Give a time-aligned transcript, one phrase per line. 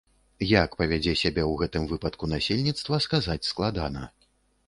[0.51, 4.03] Як павядзе сябе ў гэтым выпадку насельніцтва, сказаць складана.